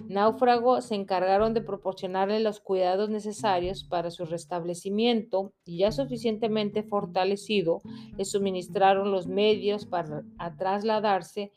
náufrago 0.07 0.81
se 0.81 0.95
encargaron 0.95 1.53
de 1.53 1.61
proporcionarle 1.61 2.39
los 2.39 2.59
cuidados 2.59 3.09
necesarios 3.09 3.83
para 3.83 4.09
su 4.11 4.25
restablecimiento 4.25 5.53
y 5.65 5.79
ya 5.79 5.91
suficientemente 5.91 6.83
fortalecido, 6.83 7.81
le 8.17 8.25
suministraron 8.25 9.11
los 9.11 9.27
medios 9.27 9.85
para 9.85 10.23
trasladarse 10.57 11.51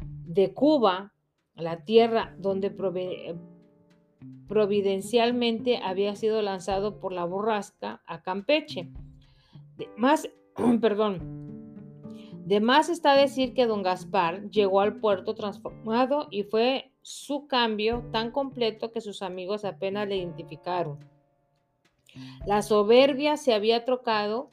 de 0.00 0.52
Cuba, 0.52 1.12
la 1.54 1.84
tierra 1.84 2.34
donde 2.38 2.70
providencialmente 4.48 5.78
había 5.78 6.16
sido 6.16 6.42
lanzado 6.42 6.98
por 6.98 7.12
la 7.12 7.24
borrasca 7.24 8.02
a 8.06 8.22
Campeche. 8.22 8.90
Más, 9.96 10.28
perdón, 10.80 11.43
de 12.44 12.60
más 12.60 12.90
está 12.90 13.14
decir 13.14 13.54
que 13.54 13.66
don 13.66 13.82
Gaspar 13.82 14.50
llegó 14.50 14.80
al 14.80 15.00
puerto 15.00 15.34
transformado 15.34 16.28
y 16.30 16.42
fue 16.42 16.92
su 17.00 17.46
cambio 17.46 18.04
tan 18.12 18.30
completo 18.30 18.92
que 18.92 19.00
sus 19.00 19.22
amigos 19.22 19.64
apenas 19.64 20.06
le 20.06 20.18
identificaron. 20.18 20.98
La 22.46 22.60
soberbia 22.60 23.38
se 23.38 23.54
había 23.54 23.84
trocado 23.84 24.50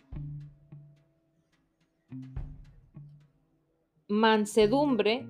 mansedumbre 4.08 5.28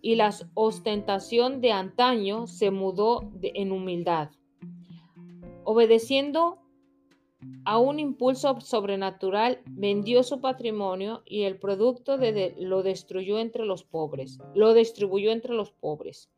y 0.00 0.14
la 0.14 0.34
ostentación 0.54 1.60
de 1.60 1.72
antaño 1.72 2.46
se 2.46 2.70
mudó 2.70 3.30
en 3.42 3.72
humildad. 3.72 4.30
Obedeciendo 5.64 6.58
a 7.64 7.78
un 7.78 7.98
impulso 7.98 8.60
sobrenatural, 8.60 9.60
vendió 9.66 10.22
su 10.22 10.40
patrimonio 10.40 11.22
y 11.24 11.42
el 11.42 11.58
producto 11.58 12.18
de, 12.18 12.54
lo 12.58 12.82
destruyó 12.82 13.38
entre 13.38 13.64
los 13.64 13.84
pobres, 13.84 14.38
lo 14.54 14.74
distribuyó 14.74 15.30
entre 15.30 15.54
los 15.54 15.70
pobres. 15.70 16.30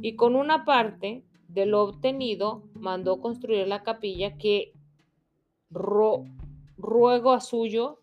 Y 0.00 0.16
con 0.16 0.34
una 0.34 0.64
parte 0.64 1.24
de 1.48 1.66
lo 1.66 1.82
obtenido 1.82 2.62
mandó 2.74 3.20
construir 3.20 3.68
la 3.68 3.82
capilla 3.82 4.36
que 4.38 4.72
ruego 5.70 7.32
a 7.32 7.40
suyo 7.40 7.98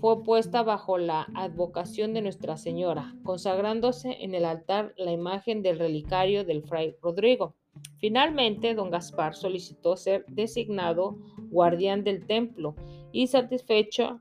fue 0.00 0.22
puesta 0.22 0.62
bajo 0.62 0.96
la 0.96 1.26
advocación 1.34 2.14
de 2.14 2.22
Nuestra 2.22 2.56
Señora, 2.56 3.14
consagrándose 3.22 4.16
en 4.20 4.34
el 4.34 4.46
altar 4.46 4.94
la 4.96 5.12
imagen 5.12 5.62
del 5.62 5.78
relicario 5.78 6.44
del 6.44 6.62
fray 6.62 6.96
Rodrigo. 7.02 7.54
Finalmente, 7.98 8.74
don 8.74 8.90
Gaspar 8.90 9.34
solicitó 9.34 9.96
ser 9.96 10.24
designado 10.26 11.18
guardián 11.50 12.02
del 12.02 12.26
templo 12.26 12.74
y 13.12 13.26
satisfecho 13.26 14.20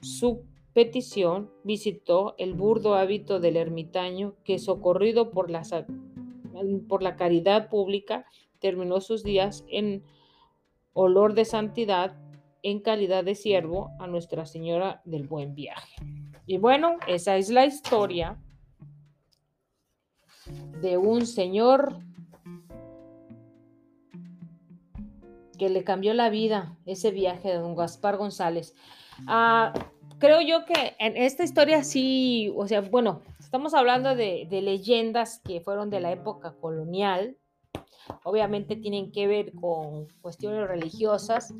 su 0.00 0.44
petición, 0.72 1.50
visitó 1.64 2.34
el 2.38 2.54
burdo 2.54 2.94
hábito 2.94 3.40
del 3.40 3.56
ermitaño 3.56 4.34
que, 4.44 4.58
socorrido 4.58 5.30
por 5.30 5.50
la, 5.50 5.62
por 6.88 7.02
la 7.02 7.16
caridad 7.16 7.68
pública, 7.70 8.26
terminó 8.60 9.00
sus 9.00 9.24
días 9.24 9.64
en 9.68 10.04
olor 10.92 11.34
de 11.34 11.44
santidad 11.44 12.16
en 12.62 12.80
calidad 12.80 13.22
de 13.22 13.34
siervo 13.34 13.90
a 14.00 14.06
Nuestra 14.06 14.44
Señora 14.44 15.00
del 15.04 15.26
Buen 15.28 15.54
Viaje. 15.54 15.94
Y 16.46 16.58
bueno, 16.58 16.96
esa 17.06 17.36
es 17.36 17.48
la 17.48 17.64
historia 17.64 18.38
de 20.80 20.96
un 20.96 21.26
señor 21.26 22.00
que 25.58 25.68
le 25.68 25.84
cambió 25.84 26.14
la 26.14 26.30
vida 26.30 26.76
ese 26.86 27.10
viaje 27.10 27.48
de 27.48 27.58
don 27.58 27.76
Gaspar 27.76 28.16
González. 28.16 28.74
Ah, 29.26 29.72
creo 30.18 30.40
yo 30.40 30.64
que 30.64 30.94
en 30.98 31.16
esta 31.16 31.44
historia 31.44 31.84
sí, 31.84 32.52
o 32.56 32.66
sea, 32.66 32.80
bueno, 32.80 33.22
estamos 33.38 33.74
hablando 33.74 34.14
de, 34.14 34.46
de 34.50 34.62
leyendas 34.62 35.40
que 35.44 35.60
fueron 35.60 35.90
de 35.90 36.00
la 36.00 36.12
época 36.12 36.54
colonial, 36.60 37.36
obviamente 38.24 38.76
tienen 38.76 39.10
que 39.12 39.26
ver 39.26 39.52
con 39.52 40.06
cuestiones 40.20 40.68
religiosas, 40.68 41.52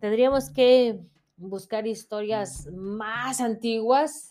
Tendríamos 0.00 0.50
que 0.50 1.00
buscar 1.36 1.86
historias 1.86 2.68
más 2.72 3.40
antiguas, 3.40 4.30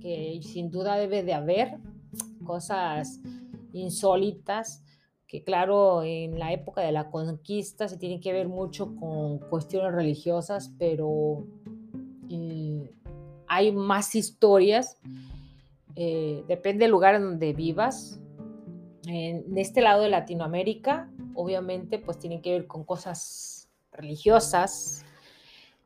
que 0.00 0.40
sin 0.42 0.70
duda 0.70 0.96
debe 0.96 1.24
de 1.24 1.34
haber, 1.34 1.78
cosas 2.44 3.20
insólitas, 3.72 4.84
que 5.28 5.44
claro, 5.44 6.02
en 6.02 6.38
la 6.38 6.52
época 6.52 6.80
de 6.80 6.90
la 6.90 7.10
conquista 7.10 7.86
se 7.86 7.98
tiene 7.98 8.18
que 8.18 8.32
ver 8.32 8.48
mucho 8.48 8.96
con 8.96 9.38
cuestiones 9.38 9.92
religiosas, 9.92 10.72
pero 10.78 11.46
eh, 12.30 12.90
hay 13.46 13.70
más 13.72 14.14
historias, 14.14 14.96
eh, 15.96 16.42
depende 16.48 16.84
del 16.84 16.92
lugar 16.92 17.14
en 17.14 17.24
donde 17.24 17.52
vivas. 17.52 18.18
En 19.06 19.56
este 19.58 19.82
lado 19.82 20.02
de 20.02 20.08
Latinoamérica, 20.08 21.10
obviamente, 21.34 21.98
pues 21.98 22.18
tienen 22.18 22.40
que 22.40 22.52
ver 22.52 22.66
con 22.66 22.84
cosas 22.84 23.68
religiosas. 23.92 25.04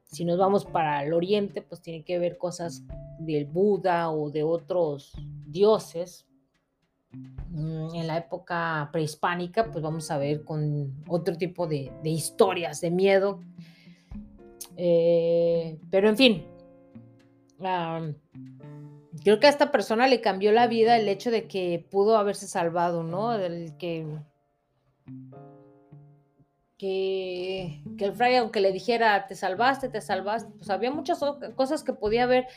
Si 0.06 0.24
nos 0.24 0.38
vamos 0.38 0.64
para 0.64 1.04
el 1.04 1.12
oriente, 1.12 1.62
pues 1.62 1.82
tiene 1.82 2.04
que 2.04 2.20
ver 2.20 2.38
cosas 2.38 2.84
del 3.18 3.46
Buda 3.46 4.10
o 4.10 4.30
de 4.30 4.44
otros 4.44 5.12
dioses. 5.46 6.26
Mm, 7.50 7.94
en 7.94 8.06
la 8.06 8.16
época 8.16 8.88
prehispánica, 8.92 9.70
pues 9.70 9.82
vamos 9.82 10.10
a 10.10 10.18
ver 10.18 10.42
con 10.44 10.94
otro 11.06 11.36
tipo 11.36 11.66
de, 11.66 11.92
historias 12.04 12.80
de 12.80 12.90
miedo. 12.90 13.40
Eh, 14.76 15.78
pero 15.90 16.08
en 16.08 16.16
fin, 16.16 16.46
creo 19.22 19.38
que 19.38 19.46
a 19.46 19.50
esta 19.50 19.70
persona 19.70 20.06
le 20.06 20.22
cambió 20.22 20.50
la 20.52 20.66
vida 20.66 20.96
el 20.96 21.08
hecho 21.08 21.30
de 21.30 21.46
que 21.46 21.86
pudo 21.90 22.16
haberse 22.16 22.46
salvado, 22.46 23.02
¿no? 23.02 23.36
Del 23.36 23.76
que 23.76 24.06
que, 26.82 27.80
el 28.00 28.12
fray, 28.12 28.34
aunque 28.34 28.60
le 28.60 28.72
dijera, 28.72 29.28
te 29.28 29.36
salvaste, 29.36 29.88
te 29.88 30.00
salvaste, 30.00 30.50
pues 30.58 30.68
había 30.68 30.90
muchas 30.90 31.20
cosas 31.54 31.84
que 31.84 31.92
podía 31.92 32.24
haber 32.24 32.48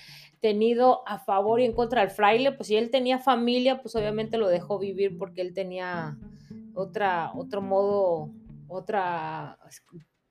tenido 0.45 1.01
a 1.07 1.17
favor 1.17 1.59
y 1.59 1.65
en 1.65 1.73
contra 1.73 2.01
del 2.01 2.11
fraile, 2.11 2.51
pues 2.51 2.67
si 2.67 2.75
él 2.75 2.91
tenía 2.91 3.17
familia, 3.17 3.81
pues 3.81 3.95
obviamente 3.95 4.37
lo 4.37 4.47
dejó 4.47 4.77
vivir 4.77 5.17
porque 5.17 5.41
él 5.41 5.55
tenía 5.55 6.19
otra, 6.75 7.31
otro 7.33 7.63
modo, 7.63 8.29
otra 8.67 9.57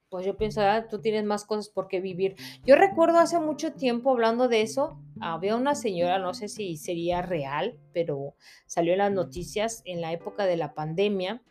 pues 0.09 0.25
yo 0.25 0.37
pienso, 0.37 0.61
ah, 0.61 0.87
tú 0.89 1.01
tienes 1.01 1.25
más 1.25 1.45
cosas 1.45 1.69
por 1.69 1.89
qué 1.89 2.01
vivir. 2.01 2.37
Yo 2.65 2.77
recuerdo 2.77 3.19
hace 3.19 3.41
mucho 3.41 3.73
tiempo 3.73 4.13
hablando 4.13 4.47
de 4.47 4.63
eso, 4.63 4.97
había 5.21 5.57
una 5.57 5.75
señora, 5.75 6.21
no 6.21 6.33
sé 6.33 6.47
si 6.47 6.77
sería 6.77 7.21
real, 7.21 7.77
pero 7.93 8.37
salió 8.67 8.93
en 8.93 9.01
las 9.01 9.11
noticias 9.11 9.83
en 9.85 10.01
la 10.01 10.13
época 10.13 10.47
de 10.47 10.57
la 10.57 10.75
pandemia. 10.75 11.43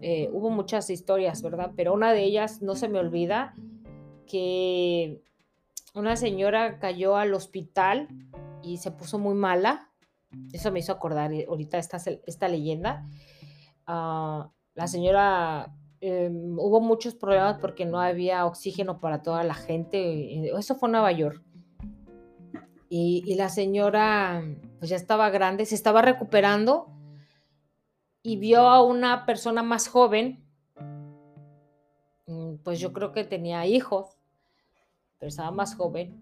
Eh, 0.00 0.30
hubo 0.32 0.50
muchas 0.50 0.88
historias, 0.90 1.42
¿verdad? 1.42 1.72
Pero 1.74 1.92
una 1.92 2.12
de 2.12 2.22
ellas, 2.22 2.62
no 2.62 2.76
se 2.76 2.88
me 2.88 3.00
olvida, 3.00 3.56
que 4.28 5.20
una 5.94 6.16
señora 6.16 6.78
cayó 6.78 7.16
al 7.16 7.34
hospital 7.34 8.08
y 8.62 8.78
se 8.78 8.90
puso 8.90 9.18
muy 9.18 9.34
mala. 9.34 9.90
Eso 10.52 10.70
me 10.70 10.78
hizo 10.80 10.92
acordar 10.92 11.32
eh, 11.32 11.46
ahorita 11.48 11.78
esta, 11.78 11.98
esta 12.26 12.48
leyenda. 12.48 13.04
Ah, 13.86 14.50
la 14.74 14.86
señora 14.86 15.74
Em, 16.02 16.58
hubo 16.58 16.80
muchos 16.80 17.14
problemas 17.14 17.58
porque 17.60 17.84
no 17.84 18.00
había 18.00 18.46
oxígeno 18.46 19.00
para 19.00 19.22
toda 19.22 19.44
la 19.44 19.54
gente. 19.54 20.48
Eso 20.58 20.74
fue 20.74 20.88
en 20.88 20.92
Nueva 20.92 21.12
York. 21.12 21.42
Y, 22.88 23.34
la 23.36 23.48
señora, 23.48 24.42
pues 24.78 24.90
ya 24.90 24.96
estaba 24.96 25.30
grande, 25.30 25.64
se 25.64 25.76
estaba 25.76 26.02
recuperando 26.02 26.88
y 28.22 28.36
vio 28.36 28.62
a 28.68 28.82
una 28.82 29.26
persona 29.26 29.62
más 29.62 29.86
joven, 29.86 30.44
mm, 32.26 32.56
pues 32.64 32.80
yo 32.80 32.92
creo 32.92 33.12
que 33.12 33.22
tenía 33.22 33.64
hijos, 33.66 34.18
pero 35.20 35.28
estaba 35.28 35.52
más 35.52 35.76
joven, 35.76 36.18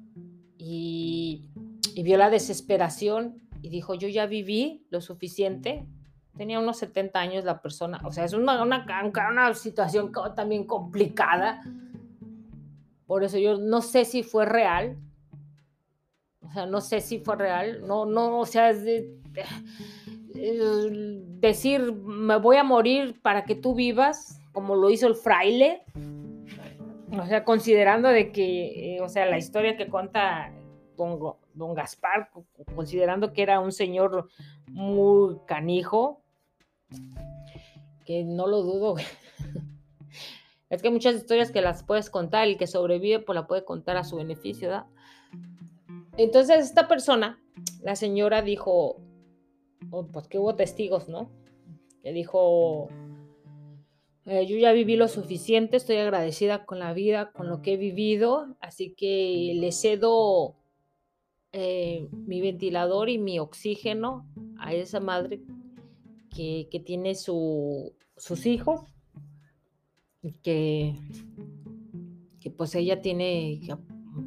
y, 0.58 1.46
y 1.94 2.02
vio 2.02 2.18
la 2.18 2.28
desesperación 2.28 3.40
y 3.62 3.70
dijo, 3.70 3.94
yo 3.94 4.08
ya 4.08 4.26
viví 4.26 4.86
lo 4.90 5.00
suficiente, 5.00 5.86
tenía 6.36 6.60
unos 6.60 6.78
70 6.78 7.18
años 7.18 7.44
la 7.44 7.60
persona, 7.60 8.00
o 8.04 8.12
sea, 8.12 8.24
es 8.24 8.32
una, 8.32 8.62
una, 8.62 8.86
una 9.30 9.54
situación 9.54 10.12
también 10.34 10.64
complicada. 10.64 11.60
Por 13.06 13.24
eso 13.24 13.38
yo 13.38 13.58
no 13.58 13.82
sé 13.82 14.04
si 14.04 14.22
fue 14.22 14.46
real. 14.46 14.96
O 16.40 16.52
sea, 16.52 16.66
no 16.66 16.80
sé 16.80 17.00
si 17.00 17.18
fue 17.18 17.36
real. 17.36 17.86
No, 17.86 18.06
no, 18.06 18.38
o 18.38 18.46
sea, 18.46 18.70
es 18.70 18.84
decir, 21.40 21.92
me 21.92 22.36
voy 22.36 22.56
a 22.56 22.64
morir 22.64 23.20
para 23.20 23.44
que 23.44 23.54
tú 23.54 23.74
vivas, 23.74 24.40
como 24.52 24.76
lo 24.76 24.90
hizo 24.90 25.06
el 25.06 25.16
fraile. 25.16 25.82
O 27.10 27.26
sea, 27.26 27.44
considerando 27.44 28.08
de 28.08 28.32
que, 28.32 28.96
eh, 28.96 29.00
o 29.00 29.08
sea, 29.08 29.26
la 29.26 29.38
historia 29.38 29.76
que 29.76 29.88
cuenta 29.88 30.52
don, 30.96 31.74
Gaspar, 31.74 32.30
considerando 32.74 33.32
que 33.32 33.42
era 33.42 33.60
un 33.60 33.72
señor 33.72 34.28
muy 34.66 35.36
canijo, 35.46 36.22
que 38.04 38.24
no 38.24 38.46
lo 38.46 38.62
dudo. 38.62 38.96
Es 40.70 40.82
que 40.82 40.90
muchas 40.90 41.14
historias 41.14 41.50
que 41.50 41.62
las 41.62 41.82
puedes 41.82 42.10
contar, 42.10 42.46
el 42.46 42.58
que 42.58 42.66
sobrevive 42.66 43.20
pues 43.20 43.34
la 43.34 43.46
puede 43.46 43.64
contar 43.64 43.96
a 43.96 44.04
su 44.04 44.16
beneficio. 44.16 44.84
Entonces 46.18 46.66
esta 46.66 46.88
persona, 46.88 47.40
la 47.80 47.96
señora 47.96 48.42
dijo, 48.42 49.00
oh, 49.90 50.06
pues 50.08 50.28
que 50.28 50.38
hubo 50.38 50.56
testigos, 50.56 51.08
¿no? 51.08 51.30
Que 52.02 52.12
dijo, 52.12 52.90
eh, 54.28 54.46
yo 54.46 54.58
ya 54.58 54.72
viví 54.72 54.96
lo 54.96 55.08
suficiente, 55.08 55.78
estoy 55.78 55.96
agradecida 55.96 56.66
con 56.66 56.78
la 56.78 56.92
vida, 56.92 57.32
con 57.32 57.48
lo 57.48 57.62
que 57.62 57.72
he 57.72 57.76
vivido, 57.78 58.56
así 58.60 58.94
que 58.94 59.54
le 59.56 59.72
cedo 59.72 60.54
eh, 61.52 62.08
mi 62.12 62.42
ventilador 62.42 63.08
y 63.08 63.16
mi 63.16 63.38
oxígeno 63.38 64.26
a 64.58 64.74
esa 64.74 65.00
madre 65.00 65.40
que, 66.34 66.68
que 66.70 66.78
tiene 66.78 67.14
su, 67.14 67.94
sus 68.18 68.44
hijos, 68.44 68.82
que, 70.42 70.94
que 72.38 72.50
pues 72.50 72.74
ella 72.74 73.00
tiene 73.00 73.60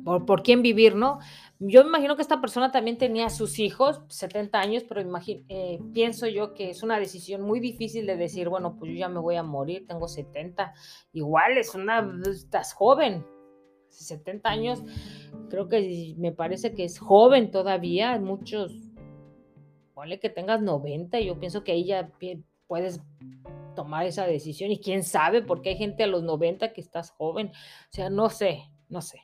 por, 0.04 0.26
por, 0.26 0.44
quién 0.44 0.62
vivir, 0.62 0.96
¿no? 0.96 1.20
Yo 1.60 1.84
me 1.84 1.90
imagino 1.90 2.16
que 2.16 2.22
esta 2.22 2.42
persona 2.42 2.72
también 2.72 2.98
tenía 2.98 3.30
sus 3.30 3.60
hijos, 3.60 4.02
70 4.08 4.60
años, 4.60 4.84
pero 4.88 5.02
imagino, 5.02 5.44
eh, 5.50 5.80
pienso 5.94 6.28
yo 6.28 6.54
que 6.54 6.70
es 6.70 6.84
una 6.84 7.00
decisión 7.00 7.42
muy 7.42 7.60
difícil 7.60 8.06
de 8.06 8.18
decir, 8.18 8.50
bueno, 8.50 8.78
pues 8.78 8.92
yo 8.92 8.98
ya 8.98 9.10
me 9.10 9.20
voy 9.20 9.36
a 9.36 9.44
morir, 9.44 9.86
tengo 9.88 10.08
70, 10.08 10.74
igual 11.14 11.58
es 11.58 11.76
una, 11.76 12.08
estás 12.30 12.74
joven, 12.74 13.26
70 13.90 14.50
años, 14.50 14.84
creo 15.50 15.68
que 15.68 16.16
me 16.18 16.32
parece 16.32 16.74
que 16.74 16.84
es 16.84 16.98
joven 16.98 17.52
todavía, 17.52 18.18
muchos, 18.20 18.74
ponle 19.94 20.20
que 20.20 20.30
tengas 20.30 20.62
90, 20.62 21.20
yo 21.20 21.40
pienso 21.40 21.64
que 21.64 21.74
ahí 21.74 21.86
ya 21.86 22.10
puedes 22.68 23.02
tomar 23.76 24.06
esa 24.06 24.26
decisión 24.26 24.72
y 24.72 24.80
quién 24.80 25.04
sabe, 25.04 25.42
porque 25.42 25.70
hay 25.70 25.78
gente 25.78 26.04
a 26.04 26.08
los 26.08 26.24
90 26.24 26.74
que 26.74 26.82
estás 26.82 27.12
joven, 27.12 27.48
o 27.50 27.94
sea, 27.94 28.10
no 28.10 28.30
sé, 28.30 28.72
no 28.90 29.02
sé. 29.02 29.22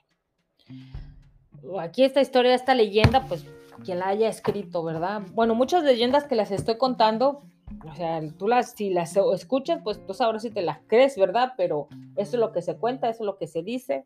Aquí 1.79 2.03
esta 2.03 2.21
historia, 2.21 2.55
esta 2.55 2.75
leyenda, 2.75 3.25
pues 3.27 3.45
quien 3.83 3.99
la 3.99 4.07
haya 4.07 4.29
escrito, 4.29 4.83
¿verdad? 4.83 5.23
Bueno, 5.33 5.55
muchas 5.55 5.83
leyendas 5.83 6.25
que 6.25 6.35
las 6.35 6.51
estoy 6.51 6.77
contando, 6.77 7.43
o 7.85 7.95
sea, 7.95 8.21
tú 8.37 8.47
las, 8.47 8.71
si 8.71 8.89
las 8.89 9.17
escuchas, 9.17 9.81
pues 9.83 10.03
tú 10.05 10.13
sabrás 10.13 10.43
si 10.43 10.51
te 10.51 10.61
las 10.61 10.79
crees, 10.87 11.17
¿verdad? 11.17 11.53
Pero 11.57 11.87
eso 12.15 12.35
es 12.35 12.39
lo 12.39 12.51
que 12.51 12.61
se 12.61 12.77
cuenta, 12.77 13.09
eso 13.09 13.23
es 13.23 13.25
lo 13.25 13.37
que 13.37 13.47
se 13.47 13.61
dice. 13.61 14.05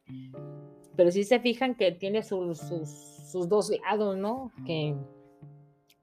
Pero 0.95 1.12
sí 1.12 1.24
se 1.24 1.39
fijan 1.39 1.76
que 1.76 1.91
tiene 1.91 2.24
sus, 2.24 2.60
sus, 2.60 3.47
dos 3.47 3.71
lados, 3.84 4.17
¿no? 4.17 4.52
Que 4.65 4.95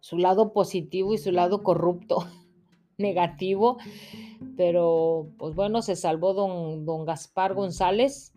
su 0.00 0.18
lado 0.18 0.52
positivo 0.52 1.14
y 1.14 1.18
su 1.18 1.32
lado 1.32 1.62
corrupto, 1.62 2.26
negativo. 2.96 3.78
Pero, 4.56 5.28
pues 5.36 5.54
bueno, 5.54 5.82
se 5.82 5.96
salvó 5.96 6.34
don, 6.34 6.84
don 6.84 7.04
Gaspar 7.04 7.54
González, 7.54 8.32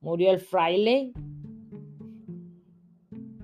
murió 0.00 0.30
el 0.30 0.40
fraile, 0.40 1.12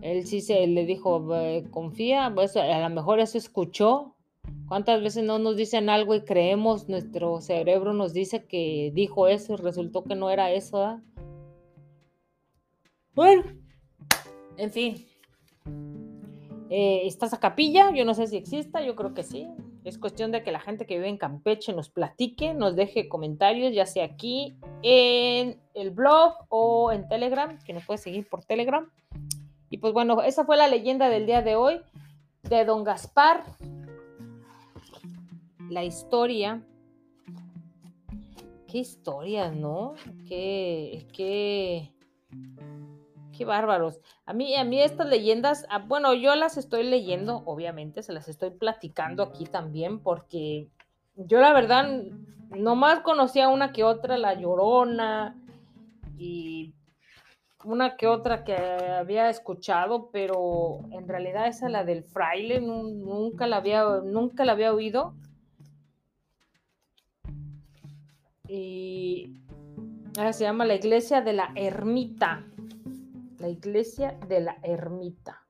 él 0.02 0.26
sí 0.26 0.40
se 0.40 0.66
le 0.66 0.87
dijo, 0.87 1.26
confía, 1.70 2.30
pues 2.34 2.56
a 2.56 2.88
lo 2.88 2.94
mejor 2.94 3.20
eso 3.20 3.38
escuchó. 3.38 4.14
¿Cuántas 4.68 5.02
veces 5.02 5.24
no 5.24 5.38
nos 5.38 5.56
dicen 5.56 5.88
algo 5.88 6.14
y 6.14 6.24
creemos, 6.24 6.88
nuestro 6.88 7.40
cerebro 7.40 7.92
nos 7.94 8.12
dice 8.12 8.44
que 8.44 8.92
dijo 8.94 9.26
eso 9.28 9.54
y 9.54 9.56
resultó 9.56 10.04
que 10.04 10.14
no 10.14 10.30
era 10.30 10.52
eso? 10.52 10.82
¿ah? 10.82 11.02
Bueno, 13.14 13.44
en 14.56 14.70
fin. 14.70 15.06
Eh, 16.70 17.06
está 17.06 17.28
capilla, 17.38 17.90
yo 17.94 18.04
no 18.04 18.12
sé 18.12 18.26
si 18.26 18.37
exista, 18.37 18.82
yo 18.82 18.94
creo 18.94 19.14
que 19.14 19.22
sí. 19.22 19.48
Es 19.84 19.96
cuestión 19.96 20.32
de 20.32 20.42
que 20.42 20.52
la 20.52 20.61
gente 20.61 20.84
que 20.84 20.96
vive 20.96 21.08
en 21.08 21.16
Campeche 21.16 21.72
nos 21.72 21.88
platique, 21.88 22.52
nos 22.52 22.76
deje 22.76 23.08
comentarios, 23.08 23.74
ya 23.74 23.87
sea 23.87 24.04
aquí 24.04 24.54
en 24.82 25.58
el 25.72 25.90
blog 25.90 26.34
o 26.50 26.92
en 26.92 27.08
Telegram, 27.08 27.58
que 27.64 27.72
nos 27.72 27.87
puede 27.87 27.98
seguir 27.98 28.28
por 28.28 28.44
Telegram. 28.44 28.90
Y 29.70 29.78
pues 29.78 29.92
bueno, 29.92 30.22
esa 30.22 30.44
fue 30.44 30.57
la 30.57 30.68
leyenda 30.68 31.09
del 31.09 31.26
día 31.26 31.42
de 31.42 31.57
hoy 31.57 31.81
de 32.42 32.64
don 32.64 32.85
Gaspar. 32.85 33.44
La 35.68 35.85
historia. 35.85 36.62
Qué 38.66 38.78
historia, 38.78 39.50
¿no? 39.50 39.94
Qué, 40.26 41.07
qué, 41.12 41.92
qué 43.37 43.44
bárbaros. 43.44 44.00
A 44.26 44.33
mí, 44.33 44.54
a 44.57 44.64
mí 44.64 44.81
estas 44.81 45.09
leyendas, 45.09 45.66
ah, 45.70 45.78
bueno, 45.78 46.12
yo 46.14 46.35
las 46.37 46.57
estoy 46.59 46.85
leyendo, 46.85 47.42
obviamente, 47.46 48.02
se 48.02 48.12
las 48.12 48.28
estoy 48.28 48.50
platicando 48.50 49.22
aquí 49.22 49.46
también, 49.46 50.00
porque 50.00 50.68
yo 51.16 51.40
la 51.40 51.52
verdad 51.54 52.02
nomás 52.50 53.00
conocía 53.00 53.48
una 53.48 53.72
que 53.72 53.85
otra, 53.85 54.18
La 54.18 54.35
Llorona, 54.35 55.35
y 56.18 56.74
una 57.68 57.96
que 57.96 58.07
otra 58.07 58.44
que 58.44 58.57
había 58.57 59.28
escuchado, 59.28 60.11
pero 60.11 60.81
en 60.90 61.07
realidad 61.07 61.46
esa 61.46 61.68
la 61.68 61.85
del 61.85 62.02
fraile 62.02 62.61
nunca 62.61 63.46
la 63.46 63.59
había, 63.59 63.85
nunca 64.04 64.44
la 64.44 64.52
había 64.52 64.72
oído. 64.72 65.14
Y 68.48 69.42
ahora 70.16 70.33
se 70.33 70.44
llama 70.44 70.64
la 70.64 70.74
iglesia 70.74 71.20
de 71.20 71.35
la 71.35 71.52
ermita. 71.54 72.46
La 73.38 73.48
iglesia 73.48 74.18
de 74.26 74.40
la 74.40 74.57
ermita. 74.62 75.46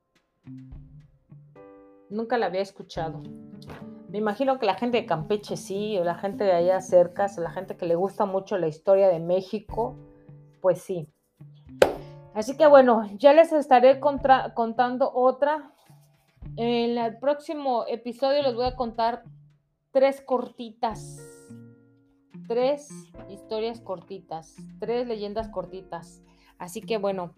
Nunca 2.11 2.37
la 2.37 2.47
había 2.47 2.63
escuchado. 2.63 3.23
Me 4.09 4.19
imagino 4.19 4.59
que 4.59 4.67
la 4.67 4.75
gente 4.75 4.99
de 4.99 5.07
Campeche 5.07 5.57
sí, 5.57 5.97
o 5.99 6.05
la 6.05 6.17
gente 6.17 6.43
de 6.43 6.53
allá 6.53 6.81
cerca, 6.81 7.29
la 7.39 7.51
gente 7.51 7.77
que 7.77 7.87
le 7.87 7.95
gusta 7.95 8.27
mucho 8.27 8.59
la 8.59 8.67
historia 8.67 9.09
de 9.09 9.21
México, 9.21 9.95
pues 10.61 10.81
sí. 10.81 11.09
Así 12.39 12.57
que 12.57 12.69
bueno, 12.69 13.03
ya 13.17 13.33
les 13.33 13.53
estaré 13.53 13.99
contando 13.99 15.11
otra. 15.13 15.73
En 16.55 16.97
el 16.97 17.19
próximo 17.19 17.85
episodio 17.89 18.45
les 18.45 18.55
voy 18.55 18.67
a 18.67 18.77
contar 18.77 19.25
tres 19.91 20.21
cortitas. 20.21 21.19
Tres 22.47 22.91
historias 23.29 23.81
cortitas. 23.81 24.55
Tres 24.79 25.09
leyendas 25.09 25.49
cortitas. 25.49 26.23
Así 26.59 26.81
que 26.81 26.97
bueno, 26.97 27.35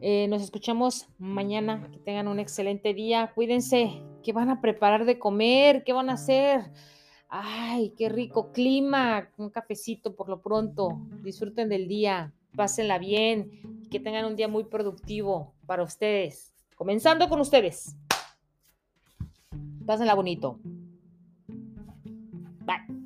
eh, 0.00 0.26
nos 0.28 0.40
escuchamos 0.40 1.06
mañana. 1.18 1.86
Que 1.92 1.98
tengan 1.98 2.28
un 2.28 2.38
excelente 2.40 2.94
día. 2.94 3.32
Cuídense. 3.34 4.02
¿Qué 4.22 4.32
van 4.32 4.48
a 4.48 4.62
preparar 4.62 5.04
de 5.04 5.18
comer? 5.18 5.84
¿Qué 5.84 5.92
van 5.92 6.08
a 6.08 6.14
hacer? 6.14 6.72
Ay, 7.28 7.92
qué 7.98 8.08
rico 8.08 8.52
clima. 8.52 9.28
Un 9.36 9.50
cafecito 9.50 10.16
por 10.16 10.30
lo 10.30 10.40
pronto. 10.40 10.98
Disfruten 11.22 11.68
del 11.68 11.86
día. 11.88 12.32
Pásenla 12.56 12.96
bien 12.96 13.76
que 13.88 14.00
tengan 14.00 14.24
un 14.24 14.36
día 14.36 14.48
muy 14.48 14.64
productivo 14.64 15.54
para 15.66 15.82
ustedes. 15.82 16.54
Comenzando 16.76 17.28
con 17.28 17.40
ustedes. 17.40 17.96
Pásenla 19.86 20.14
bonito. 20.14 20.60
Bye. 22.64 22.97